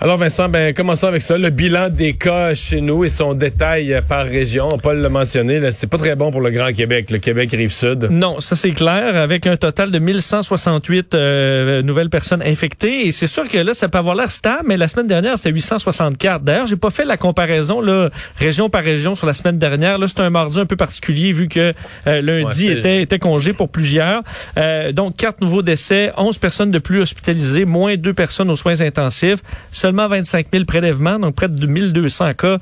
[0.00, 1.36] Alors Vincent, ben commençons avec ça.
[1.38, 4.68] Le bilan des cas chez nous et son détail par région.
[4.80, 8.06] Paul l'a mentionné, c'est pas très bon pour le Grand Québec, le Québec rive sud.
[8.08, 9.16] Non, ça c'est clair.
[9.16, 13.88] Avec un total de 1168 euh, nouvelles personnes infectées, et c'est sûr que là ça
[13.88, 16.44] peut avoir l'air stable, mais la semaine dernière c'était 864.
[16.44, 18.08] D'ailleurs, j'ai pas fait la comparaison là
[18.38, 19.98] région par région sur la semaine dernière.
[19.98, 21.74] Là c'est un mardi un peu particulier vu que
[22.06, 24.22] euh, lundi était, était congé pour plusieurs.
[24.58, 28.80] Euh, donc quatre nouveaux décès, 11 personnes de plus hospitalisées, moins deux personnes aux soins
[28.80, 29.40] intensifs
[29.88, 32.58] seulement 25 000 prélèvements, donc près de 1200 cas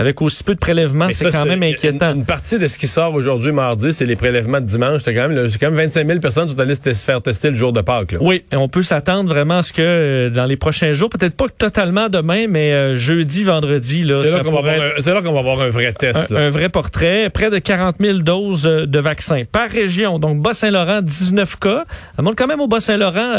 [0.00, 2.14] avec aussi peu de prélèvements, c'est quand même inquiétant.
[2.14, 5.02] Une, partie de ce qui sort aujourd'hui, mardi, c'est les prélèvements de dimanche.
[5.04, 7.54] C'est quand même, quand même 25 000 personnes qui sont allées se faire tester le
[7.54, 8.16] jour de Pâques.
[8.18, 11.34] Oui, et on peut s'attendre vraiment à ce que euh, dans les prochains jours, peut-être
[11.34, 14.40] pas totalement demain, mais euh, jeudi, vendredi, là, c'est là
[15.20, 16.32] qu'on va, avoir un vrai test.
[16.32, 17.28] Un, vrai portrait.
[17.28, 20.18] Près de 40 000 doses euh, de vaccins par région.
[20.18, 21.84] Donc Bas-Saint-Laurent, 19 cas.
[22.16, 23.34] Ça monte quand même au Bas-Saint-Laurent.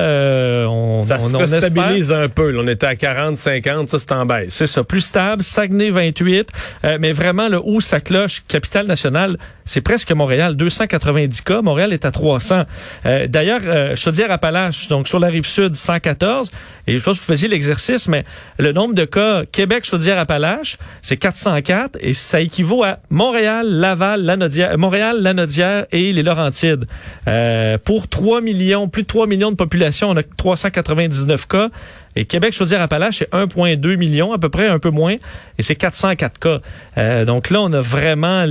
[0.70, 2.56] on, ça se stabilise un peu.
[2.56, 4.54] on était à 40, 50, ça c'est en baisse.
[4.54, 5.44] C'est ça, plus stable.
[5.44, 6.51] Saguenay, 28.
[6.84, 9.38] Euh, mais vraiment, le où ça cloche, capitale nationale,
[9.72, 11.62] c'est presque Montréal, 290 cas.
[11.62, 12.64] Montréal est à 300.
[13.06, 16.52] Euh, D'ailleurs, euh, Chaudière-Appalaches, donc sur la rive sud, 114.
[16.88, 18.26] Et je pense que vous faisiez l'exercice, mais
[18.60, 24.78] le nombre de cas Québec, Chaudière-Appalaches, c'est 404 et ça équivaut à Montréal, Laval, Lanaudière,
[24.78, 26.86] Montréal, Lanaudière et les Laurentides.
[27.30, 31.70] Euh, pour 3 millions, plus de 3 millions de population, on a 399 cas.
[32.16, 35.16] Et Québec, Chaudière-Appalaches, c'est 1,2 million, à peu près, un peu moins,
[35.58, 36.60] et c'est 404 cas.
[36.98, 38.46] Euh, donc là, on a vraiment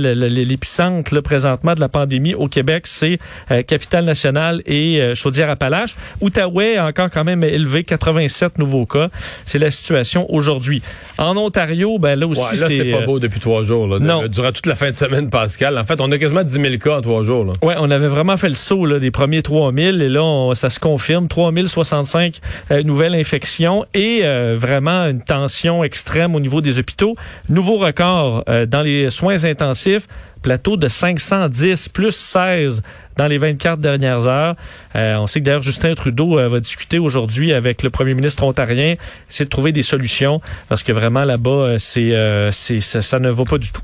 [1.11, 3.19] l'épicentre, là, présentement, de la pandémie au Québec, c'est
[3.51, 5.95] euh, Capitale-Nationale et euh, Chaudière-Appalaches.
[6.21, 9.09] Outaouais a encore quand même élevé 87 nouveaux cas.
[9.45, 10.81] C'est la situation aujourd'hui.
[11.17, 13.87] En Ontario, ben là aussi, ouais, là, c'est pas beau depuis trois jours.
[13.87, 14.27] Là, non.
[14.27, 15.77] Durant toute la fin de semaine, Pascal.
[15.77, 17.45] En fait, on a quasiment 10 000 cas en trois jours.
[17.45, 17.53] Là.
[17.61, 20.69] Ouais, on avait vraiment fait le saut là, des premiers 3 000, et là, ça
[20.69, 21.27] se confirme.
[21.27, 22.39] 3 065
[22.83, 27.15] nouvelles infections et euh, vraiment une tension extrême au niveau des hôpitaux.
[27.49, 30.07] Nouveau record euh, dans les soins intensifs
[30.41, 32.81] plateau de 510 plus 16
[33.17, 34.55] dans les 24 dernières heures.
[34.95, 38.95] Euh, on sait que d'ailleurs Justin Trudeau va discuter aujourd'hui avec le premier ministre ontarien,
[39.29, 42.13] essayer de trouver des solutions parce que vraiment là-bas, c'est,
[42.51, 43.81] c'est ça, ne va pas du tout.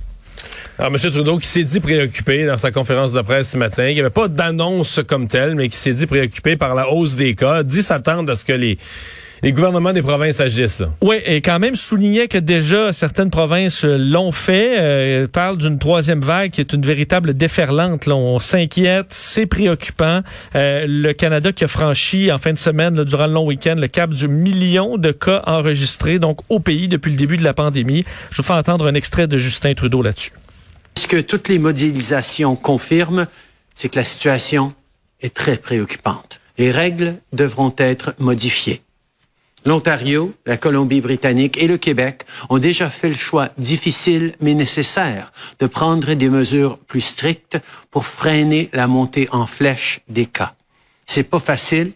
[0.80, 1.12] Alors, M.
[1.12, 4.10] Trudeau qui s'est dit préoccupé dans sa conférence de presse ce matin, qui n'y avait
[4.10, 7.82] pas d'annonce comme telle, mais qui s'est dit préoccupé par la hausse des cas, dit
[7.82, 8.78] s'attendre à ce que les
[9.44, 10.84] les gouvernements des provinces agissent.
[11.02, 14.76] Oui, et quand même soulignait que déjà certaines provinces l'ont fait.
[14.78, 18.06] Euh, parle d'une troisième vague qui est une véritable déferlante.
[18.06, 18.16] Là.
[18.16, 20.22] On s'inquiète, c'est préoccupant.
[20.56, 23.88] Euh, le Canada qui a franchi en fin de semaine, durant le long week-end, le
[23.88, 28.06] cap du million de cas enregistrés donc au pays depuis le début de la pandémie.
[28.32, 30.32] Je vous fais entendre un extrait de Justin Trudeau là-dessus.
[30.96, 33.28] Ce que toutes les modélisations confirment,
[33.76, 34.74] c'est que la situation
[35.22, 36.40] est très préoccupante.
[36.58, 38.82] Les règles devront être modifiées.
[39.66, 45.68] L'Ontario, la Colombie-Britannique et le Québec ont déjà fait le choix difficile mais nécessaire de
[45.68, 47.58] prendre des mesures plus strictes
[47.92, 50.54] pour freiner la montée en flèche des cas.
[51.06, 51.94] C'est pas facile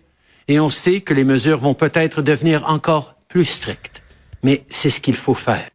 [0.48, 4.02] et on sait que les mesures vont peut-être devenir encore plus strictes.
[4.44, 5.70] Mais c'est ce qu'il faut faire.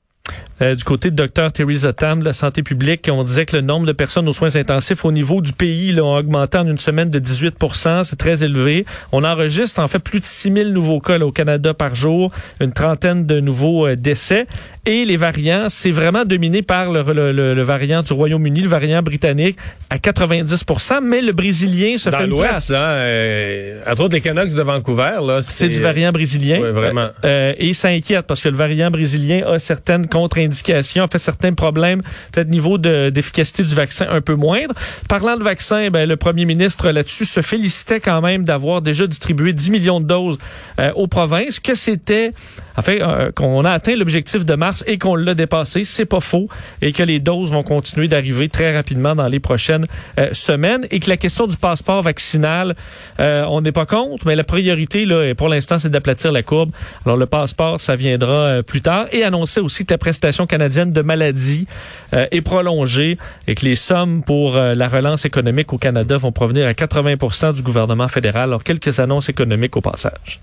[0.63, 3.63] Euh, du côté de Dr Theresa Tam de la santé publique, on disait que le
[3.63, 6.79] nombre de personnes aux soins intensifs au niveau du pays là, a augmenté en une
[6.79, 7.57] semaine de 18
[8.05, 8.87] C'est très élevé.
[9.13, 12.31] On enregistre en fait plus de 6 000 nouveaux cas au Canada par jour,
[12.61, 14.47] une trentaine de nouveaux euh, décès.
[14.87, 17.03] Et les variants, c'est vraiment dominé par le,
[17.33, 19.59] le, variant du Royaume-Uni, le variant britannique
[19.91, 20.65] à 90
[21.03, 25.19] mais le brésilien se Dans fait l'Ouest, hein, euh, entre autres les Canucks de Vancouver,
[25.27, 26.61] là, c'est du variant brésilien.
[26.63, 27.09] Oui, vraiment.
[27.25, 30.07] Et ça inquiète parce que le variant brésilien a certaines
[30.47, 32.01] contre-indications, a fait certains problèmes,
[32.33, 34.75] peut-être niveau d'efficacité du vaccin un peu moindre.
[35.09, 39.53] Parlant de vaccin, ben, le premier ministre là-dessus se félicitait quand même d'avoir déjà distribué
[39.53, 40.39] 10 millions de doses
[40.81, 42.33] euh, aux provinces, que c'était,
[42.77, 46.49] en euh, qu'on a atteint l'objectif de mars et qu'on l'a dépassé, c'est pas faux,
[46.83, 49.87] et que les doses vont continuer d'arriver très rapidement dans les prochaines
[50.19, 52.77] euh, semaines, et que la question du passeport vaccinal,
[53.19, 56.71] on n'est pas contre, mais la priorité là, pour l'instant, c'est d'aplatir la courbe.
[57.05, 59.99] Alors le passeport, ça viendra plus tard, et annoncer aussi que la
[60.45, 61.67] canadienne de maladie
[62.13, 63.17] est prolongée
[63.47, 67.63] et que les sommes pour la relance économique au Canada vont provenir à 80% du
[67.63, 68.51] gouvernement fédéral.
[68.51, 70.41] Alors quelques annonces économiques au passage.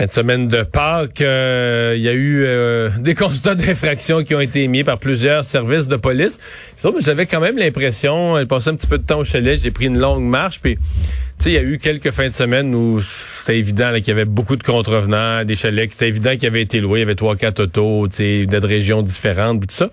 [0.00, 4.34] Fin de semaine de Pâques, euh, il y a eu euh, des constats d'infraction qui
[4.34, 6.38] ont été émis par plusieurs services de police.
[7.00, 9.84] J'avais quand même l'impression, elle passait un petit peu de temps au chalet, j'ai pris
[9.84, 10.78] une longue marche, puis
[11.44, 14.56] il y a eu quelques fins de semaine où c'était évident qu'il y avait beaucoup
[14.56, 17.64] de contrevenants, des chalets, c'était évident qu'il avait été loué, il y avait trois, quatre
[17.64, 19.90] autos, de régions différentes, tout ça.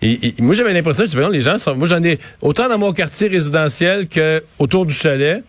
[0.00, 3.28] Et, moi, j'avais l'impression, que les gens sont, moi, j'en ai autant dans mon quartier
[3.28, 5.44] résidentiel que autour du chalet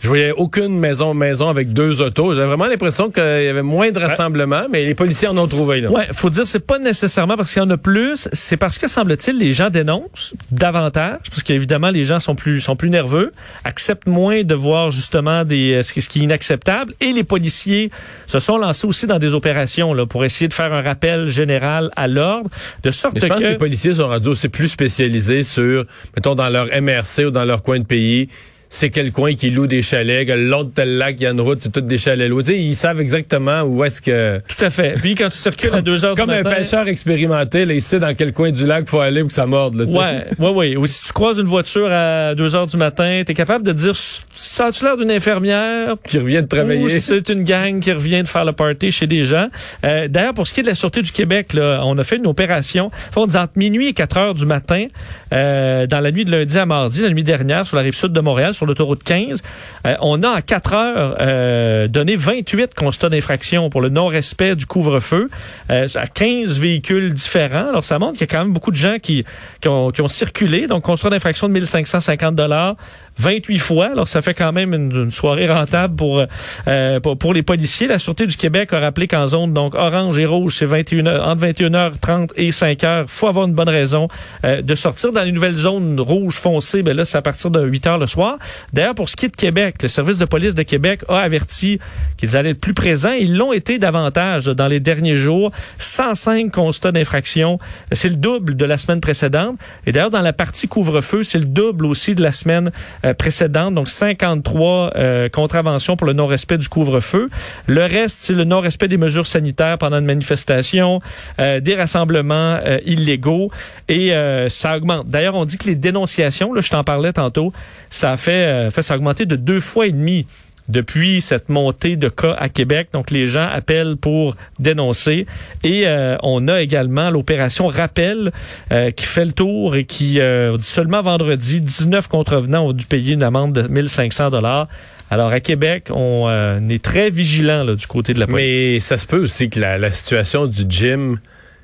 [0.00, 2.32] je voyais aucune maison maison avec deux autos.
[2.32, 5.80] J'avais vraiment l'impression qu'il y avait moins de rassemblements, mais les policiers en ont trouvé.
[5.80, 5.90] Là.
[5.90, 8.86] Ouais, faut dire c'est pas nécessairement parce qu'il y en a plus, c'est parce que
[8.86, 13.32] semble-t-il les gens dénoncent davantage parce qu'évidemment les gens sont plus sont plus nerveux,
[13.64, 17.24] acceptent moins de voir justement des euh, ce qui, ce qui est inacceptable et les
[17.24, 17.90] policiers
[18.28, 21.90] se sont lancés aussi dans des opérations là pour essayer de faire un rappel général
[21.96, 22.50] à l'ordre
[22.84, 23.42] de sorte mais je pense que...
[23.42, 25.84] que les policiers sont rendus aussi plus spécialisés sur
[26.14, 28.28] mettons dans leur MRC ou dans leur coin de pays
[28.68, 31.40] c'est quel coin qui loue des chalets, que l'autre tel lac, il y a une
[31.40, 32.42] route, c'est toutes des chalets loués.
[32.42, 34.40] Tu sais, ils savent exactement où est-ce que...
[34.46, 34.94] Tout à fait.
[35.00, 37.98] Puis quand tu circules à 2 heures Comme du un pêcheur expérimenté, là, il sait
[37.98, 39.74] dans quel coin du lac faut aller pour que ça morde.
[39.74, 40.76] Là, ouais, ouais, ouais.
[40.76, 43.72] Ou si tu croises une voiture à 2 heures du matin, tu es capable de
[43.72, 45.96] dire, ça a-tu l'air d'une infirmière?
[46.04, 46.82] Qui revient de travailler.
[46.82, 49.48] Ou c'est une gang qui revient de faire le party chez des gens.
[49.84, 52.16] Euh, D'ailleurs, pour ce qui est de la Sûreté du Québec, là, on a fait
[52.16, 54.86] une opération, on dit entre minuit et 4 heures du matin,
[55.32, 58.12] euh, dans la nuit de lundi à mardi, la nuit dernière, sur la rive sud
[58.12, 59.42] de Montréal, sur l'autoroute 15.
[59.86, 64.66] Euh, on a en quatre heures euh, donné 28 constats d'infraction pour le non-respect du
[64.66, 65.30] couvre-feu
[65.70, 67.68] euh, à 15 véhicules différents.
[67.68, 69.24] Alors ça montre qu'il y a quand même beaucoup de gens qui,
[69.60, 70.66] qui, ont, qui ont circulé.
[70.66, 72.74] Donc constat d'infraction de 1550 dollars
[73.18, 73.86] 28 fois.
[73.86, 76.24] Alors, ça fait quand même une, soirée rentable pour,
[76.68, 77.86] euh, pour, pour les policiers.
[77.86, 81.46] La Sûreté du Québec a rappelé qu'en zone donc orange et rouge, c'est 21 entre
[81.46, 83.04] 21h30 et 5h.
[83.06, 84.08] faut avoir une bonne raison
[84.44, 85.12] euh, de sortir.
[85.12, 88.38] Dans les nouvelles zones rouge foncé, ben là, c'est à partir de 8h le soir.
[88.72, 91.78] D'ailleurs, pour ce qui est de Québec, le service de police de Québec a averti
[92.16, 93.12] qu'ils allaient être plus présents.
[93.12, 95.50] Ils l'ont été davantage dans les derniers jours.
[95.78, 97.58] 105 constats d'infraction.
[97.92, 99.58] C'est le double de la semaine précédente.
[99.86, 102.70] Et d'ailleurs, dans la partie couvre-feu, c'est le double aussi de la semaine
[103.04, 103.74] euh, précédente.
[103.74, 107.28] Donc, 53 euh, contraventions pour le non-respect du couvre-feu.
[107.66, 111.00] Le reste, c'est le non-respect des mesures sanitaires pendant une manifestation,
[111.40, 113.50] euh, des rassemblements euh, illégaux.
[113.88, 115.08] Et euh, ça augmente.
[115.08, 117.52] D'ailleurs, on dit que les dénonciations, là, je t'en parlais tantôt,
[117.90, 120.26] ça a fait, fait ça de deux fois et demi
[120.68, 122.88] depuis cette montée de cas à Québec.
[122.92, 125.26] Donc, les gens appellent pour dénoncer.
[125.64, 128.32] Et euh, on a également l'opération Rappel
[128.72, 133.14] euh, qui fait le tour et qui, euh, seulement vendredi, 19 contrevenants ont dû payer
[133.14, 134.68] une amende de 1500 dollars.
[135.10, 136.28] Alors, à Québec, on
[136.68, 138.44] est très vigilant là, du côté de la police.
[138.44, 141.18] Mais ça se peut aussi que la, la situation du gym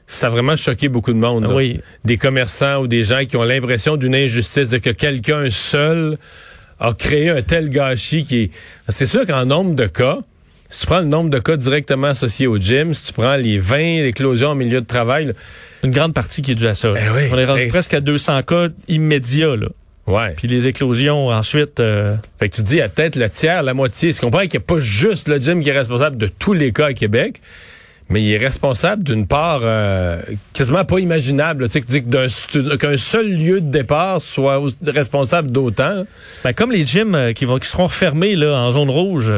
[0.07, 1.47] ça a vraiment choqué beaucoup de monde.
[1.51, 1.81] Oui.
[2.05, 6.19] Des commerçants ou des gens qui ont l'impression d'une injustice, de que quelqu'un seul
[6.81, 8.51] a créé un tel gâchis qui est...
[8.89, 10.19] C'est sûr qu'en nombre de cas,
[10.71, 13.59] si tu prends le nombre de cas directement associés au gym, si tu prends les
[13.59, 15.27] 20 éclosions au milieu de travail...
[15.27, 15.33] Là,
[15.85, 16.93] Une grande partie qui est due à ça.
[16.97, 17.29] Eh oui.
[17.33, 19.55] On est rendu presque à 200 cas immédiats.
[19.57, 19.69] Là.
[20.07, 20.31] ouais.
[20.37, 21.79] Puis les éclosions ensuite...
[21.81, 24.13] euh, Fait que tu dis, il y a peut-être le tiers, la moitié.
[24.13, 26.73] Tu comprends qu'il n'y a pas juste le gym qui est responsable de tous les
[26.73, 27.41] cas à Québec,
[28.11, 30.21] mais il est responsable d'une part euh,
[30.53, 31.69] quasiment pas imaginable.
[31.69, 36.05] Tu sais, d'un- qu'un seul lieu de départ soit responsable d'autant.
[36.45, 39.33] Ben, comme les gyms euh, qui, vont, qui seront refermés là, en zone rouge,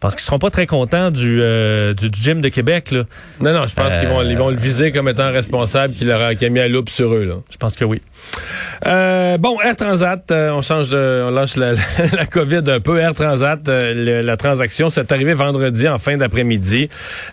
[0.00, 2.90] parce qu'ils seront pas très contents du, euh, du, du gym de Québec.
[2.90, 3.04] Là.
[3.40, 6.34] Non, non, je pense qu'ils vont, ils vont le viser comme étant responsable, qu'il a,
[6.34, 7.24] qu'il a mis à loupe sur eux.
[7.24, 7.34] Là.
[7.52, 8.00] Je pense que oui.
[8.86, 11.72] Euh, bon, Air Transat, euh, on change de, on lâche la,
[12.16, 12.98] la COVID un peu.
[12.98, 16.88] Air Transat, euh, la transaction, c'est arrivé vendredi en fin d'après-midi.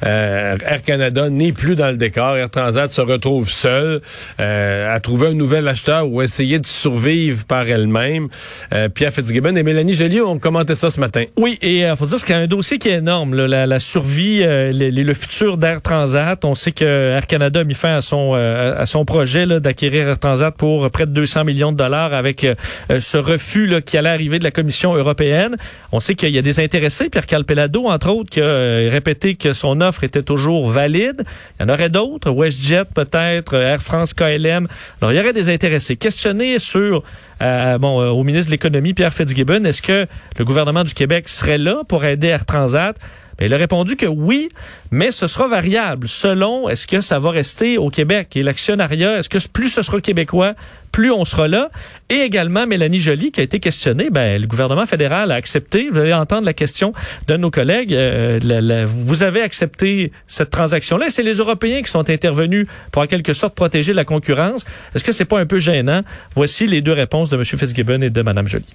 [0.05, 2.37] Euh, Air Canada n'est plus dans le décor.
[2.37, 4.01] Air Transat se retrouve seule,
[4.39, 8.27] euh, a trouvé un nouvel acheteur ou essayer de survivre par elle-même.
[8.73, 11.23] Euh, Pierre Fitzgibbon et Mélanie Joly ont commenté ça ce matin.
[11.35, 13.65] Oui, et il faut dire qu'il y a un dossier qui est énorme, là, la,
[13.65, 16.45] la survie, le, futur d'Air Transat.
[16.45, 20.19] On sait que Air Canada a mis fin à son à son projet d'acquérir Air
[20.19, 22.55] Transat pour près de 200 millions de dollars avec euh,
[22.99, 25.55] ce refus qui allait arriver de la Commission européenne.
[25.91, 29.35] On sait qu'il y a des intéressés, Pierre Calpelado, entre autres, qui a euh, répété
[29.35, 31.23] que son offre était toujours valide.
[31.59, 34.67] Il y en aurait d'autres, WestJet peut-être, Air France, KLM.
[35.01, 35.95] Alors, il y aurait des intéressés.
[35.95, 37.03] Questionné sur
[37.41, 40.05] euh, euh, au ministre de l'Économie, Pierre Fitzgibbon, est-ce que
[40.37, 42.95] le gouvernement du Québec serait là pour aider Air Transat?
[43.41, 44.49] Il a répondu que oui,
[44.91, 49.29] mais ce sera variable selon est-ce que ça va rester au Québec et l'actionnariat, est-ce
[49.29, 50.53] que plus ce sera québécois,
[50.91, 51.69] plus on sera là.
[52.09, 55.99] Et également Mélanie Joly qui a été questionnée, ben, le gouvernement fédéral a accepté, vous
[55.99, 56.93] allez entendre la question
[57.27, 62.67] de nos collègues, euh, vous avez accepté cette transaction-là c'est les Européens qui sont intervenus
[62.91, 64.65] pour en quelque sorte protéger la concurrence.
[64.95, 66.01] Est-ce que c'est pas un peu gênant?
[66.35, 67.43] Voici les deux réponses de M.
[67.43, 68.65] Fitzgibbon et de Mme Joly.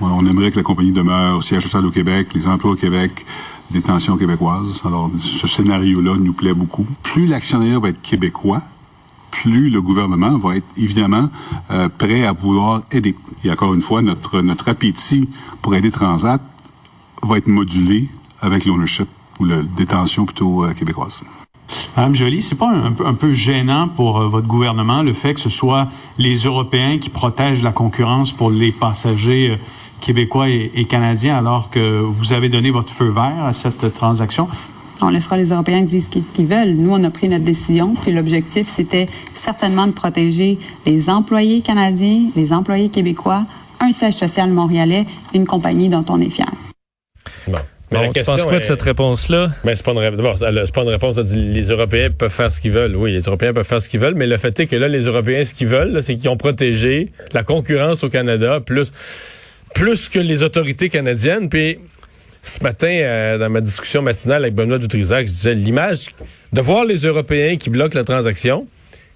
[0.00, 3.12] On aimerait que la compagnie demeure au siège social au Québec, les emplois au Québec,
[3.72, 4.82] détention québécoise.
[4.84, 6.86] Alors, ce scénario-là nous plaît beaucoup.
[7.02, 8.62] Plus l'actionnaire va être québécois,
[9.30, 11.28] plus le gouvernement va être évidemment
[11.70, 13.16] euh, prêt à vouloir aider.
[13.44, 15.28] Et encore une fois, notre, notre appétit
[15.60, 16.42] pour aider Transat
[17.22, 18.08] va être modulé
[18.40, 19.08] avec l'ownership
[19.40, 21.22] ou la détention plutôt euh, québécoise.
[21.96, 25.50] Madame Joly, c'est pas un, peu gênant pour euh, votre gouvernement le fait que ce
[25.50, 25.88] soit
[26.18, 29.56] les Européens qui protègent la concurrence pour les passagers euh,
[30.02, 34.48] québécois et, et canadiens alors que vous avez donné votre feu vert à cette transaction?
[35.00, 36.74] On laissera les Européens dire ce qu'ils veulent.
[36.74, 42.20] Nous, on a pris notre décision, puis l'objectif, c'était certainement de protéger les employés canadiens,
[42.36, 43.44] les employés québécois,
[43.80, 46.46] un siège social montréalais, une compagnie dont on est fier.
[47.48, 47.54] Bon.
[47.90, 49.50] Mais Bon, la tu question penses quoi de est- cette réponse-là?
[49.64, 50.00] Mais c'est pas une
[50.64, 51.14] c'est pas une réponse.
[51.16, 52.96] de dire Les Européens peuvent faire ce qu'ils veulent.
[52.96, 55.02] Oui, les Européens peuvent faire ce qu'ils veulent, mais le fait est que là, les
[55.06, 58.92] Européens, ce qu'ils veulent, là, c'est qu'ils ont protégé la concurrence au Canada plus,
[59.74, 61.48] plus que les autorités canadiennes.
[61.48, 61.78] Puis
[62.42, 66.06] ce matin, euh, dans ma discussion matinale avec Benoît Dutrisac, je disais l'image
[66.52, 68.66] de voir les Européens qui bloquent la transaction,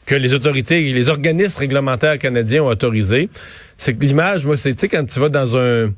[0.07, 3.29] que les autorités, les organismes réglementaires canadiens ont autorisé,
[3.77, 5.93] c'est que l'image, moi, c'est, tu sais, quand tu vas dans un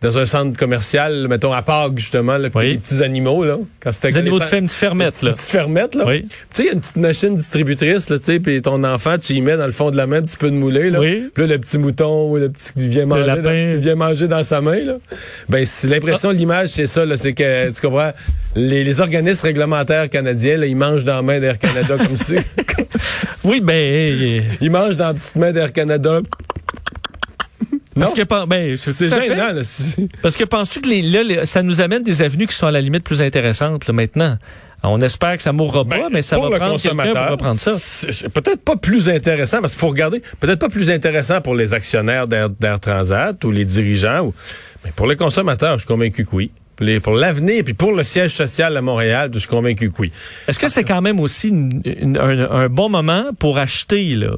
[0.00, 2.70] dans un centre commercial, mettons à Pâques, justement, là, Oui.
[2.72, 3.56] les petits animaux, là.
[3.80, 5.32] Quand c'était Des animaux de les- ferme, fermette, là.
[5.32, 6.04] Petite fermette, là.
[6.06, 6.22] Oui.
[6.22, 9.16] Tu sais, il y a une petite machine distributrice, là, tu sais, puis ton enfant,
[9.18, 11.00] tu y mets dans le fond de la main un petit peu de moulé, là.
[11.00, 11.28] Oui.
[11.34, 14.44] Puis là, le petit mouton ou le petit qui vient manger, il vient manger dans
[14.44, 14.98] sa main, là.
[15.48, 18.12] Ben, c'est l'impression de l'image, c'est ça, là, c'est que, tu comprends,
[18.54, 22.34] les, les organismes réglementaires canadiens, là, ils mangent dans la main d'Air Canada comme ça.
[23.44, 26.20] Oui, ben, Ils mangent dans la petite main d'Air Canada.
[28.00, 29.62] Parce que, ben, C'est gênant, là.
[30.22, 32.70] Parce que penses-tu que les, là, les- ça nous amène des avenues qui sont à
[32.70, 34.36] la limite plus intéressantes, là, maintenant?
[34.84, 37.72] On espère que ça mourra pas, Ben, mais ça va prendre quelqu'un pour reprendre ça.
[38.32, 42.28] Peut-être pas plus intéressant, parce qu'il faut regarder, peut-être pas plus intéressant pour les actionnaires
[42.28, 44.34] d'Air Transat ou les dirigeants, ou,
[44.84, 46.52] mais pour les consommateurs, je suis convaincu que oui.
[46.76, 49.96] Pour les- Pour l'avenir, puis pour le siège social à Montréal, je suis convaincu que
[50.00, 50.12] oui.
[50.46, 54.36] Est-ce que c'est quand même aussi une- une- un, un bon moment pour acheter, là?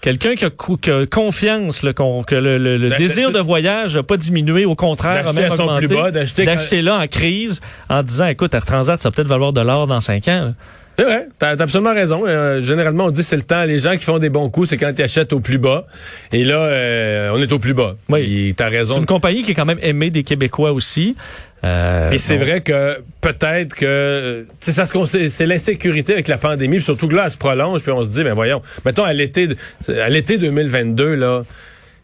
[0.00, 3.32] Quelqu'un qui a, cou- qui a confiance, là, qu'on- que le, le- le D'acheter- désir
[3.32, 5.86] de voyage n'a pas diminué, au contraire, a même augmenté.
[5.86, 9.28] plus bas, d'acheter quand- là en crise en disant, écoute, Air Transat, ça va peut-être
[9.28, 10.44] valoir de l'or dans cinq ans.
[10.46, 10.52] là.
[11.00, 12.24] C'est vrai, t'as t'as absolument raison.
[12.26, 13.64] Euh, généralement, on dit c'est le temps.
[13.64, 15.86] Les gens qui font des bons coups, c'est quand ils achètent au plus bas.
[16.30, 17.96] Et là, euh, on est au plus bas.
[18.10, 18.52] Oui.
[18.54, 18.98] T'as C'est raison.
[18.98, 21.16] une compagnie qui est quand même aimée des Québécois aussi.
[21.64, 26.36] Euh, Et c'est vrai que peut-être que c'est ça ce qu'on c'est l'insécurité avec la
[26.36, 29.04] pandémie, puis surtout que là elle se prolonge, puis on se dit ben voyons, mettons
[29.04, 29.48] à l'été
[29.88, 31.48] à l'été 2022 là, tu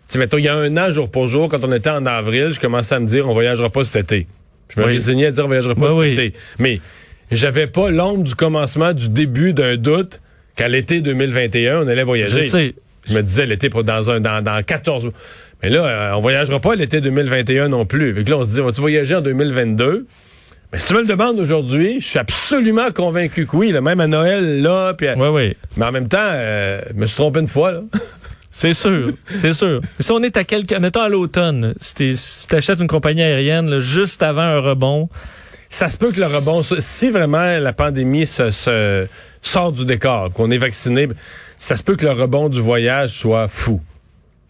[0.08, 2.52] sais, mettons il y a un an jour pour jour quand on était en avril,
[2.54, 4.26] je commençais à me dire on voyagera pas cet été.
[4.74, 4.92] Je me Oui.
[4.92, 6.24] résignais à dire on voyagera pas Oui, cet oui.
[6.26, 6.38] été.
[6.58, 6.80] Mais
[7.30, 10.20] j'avais pas l'ombre du commencement du début d'un doute
[10.56, 12.48] qu'à l'été 2021 on allait Je voyager.
[12.48, 12.74] sais.
[13.08, 15.10] Je me disais l'été dans un dans, dans 14
[15.62, 18.14] Mais là, euh, on voyagera pas l'été 2021 non plus.
[18.14, 20.06] Fait que là, on se dit, vas-tu voyager en 2022?
[20.72, 23.70] Mais si tu me le demandes aujourd'hui, je suis absolument convaincu que oui.
[23.70, 25.56] Là, même à Noël, là, puis à- Oui, oui.
[25.76, 27.70] mais en même temps, euh, je me suis trompé une fois.
[27.72, 27.82] Là.
[28.50, 29.82] C'est sûr, c'est sûr.
[30.00, 31.94] Si on est à quelques, mettons à l'automne, si
[32.48, 35.10] tu achètes une compagnie aérienne là, juste avant un rebond,
[35.68, 39.06] Ça se peut que le rebond, si vraiment la pandémie se, se
[39.42, 41.08] sort du décor, qu'on est vacciné,
[41.58, 43.80] ça se peut que le rebond du voyage soit fou.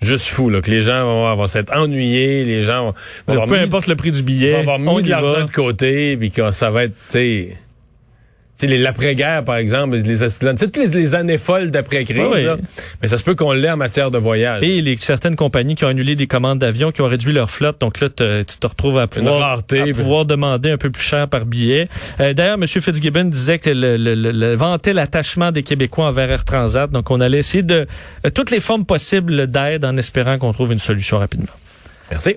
[0.03, 2.95] Juste fou, là, que les gens vont, vont s'être ennuyés, les gens vont,
[3.29, 5.47] vont avoir peu mis- importe le prix du vont billet, avoir mis on de l'argent
[5.47, 7.57] de côté, puis que ça va être, tu sais, tu
[8.57, 10.19] sais, les- l'après-guerre, par exemple, les,
[10.57, 12.45] toutes les, les années folles d'après-crise, Oui,
[13.03, 14.63] mais ça se peut qu'on l'ait en matière de voyage.
[14.63, 17.81] Et les, certaines compagnies qui ont annulé des commandes d'avions, qui ont réduit leur flotte.
[17.81, 20.91] Donc là, te- tu te retrouves à pouvoir, rareté, à puis- pouvoir demander un peu
[20.91, 21.89] plus cher par billet.
[22.21, 22.67] Euh, D'ailleurs, M.
[22.67, 26.91] Fitzgibbon disait que le, le, le- le- vantait l'attachement des Québécois envers Air Transat.
[26.91, 27.87] Donc, on allait essayer de
[28.27, 31.53] euh, toutes les formes possibles d'aide en espérant qu'on trouve une solution rapidement.
[32.11, 32.37] Merci.